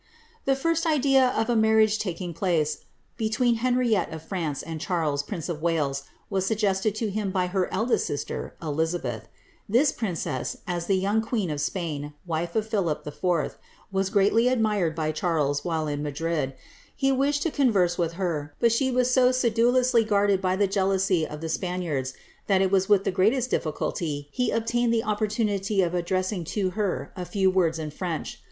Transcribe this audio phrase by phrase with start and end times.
[0.25, 2.85] * The first idea of a marriage taking place
[3.17, 7.71] between Henriette of France and Charles, prince of Wales, was suggested to him by her
[7.71, 9.27] eldest sister, Diabeth.
[9.69, 13.59] This princess, as the young queen of Spain, wife of Philip IV.,
[13.91, 16.55] was greatly admired by Charles, while at Madrid.
[16.95, 21.27] He wished to converse with her, but she was so sedulously guarded by the jealousy
[21.27, 22.15] of the Spaniards,
[22.47, 27.13] that it was with the greatest difficulty he obtained the opportunity of addressing to her
[27.15, 28.39] a few words in French.